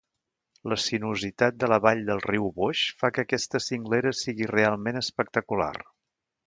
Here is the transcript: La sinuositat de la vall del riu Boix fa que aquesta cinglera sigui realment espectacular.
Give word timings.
La 0.71 0.77
sinuositat 0.83 1.59
de 1.63 1.69
la 1.73 1.79
vall 1.87 2.01
del 2.09 2.23
riu 2.25 2.49
Boix 2.57 2.83
fa 3.03 3.13
que 3.17 3.27
aquesta 3.27 3.65
cinglera 3.69 4.17
sigui 4.25 4.53
realment 4.57 5.03
espectacular. 5.07 5.75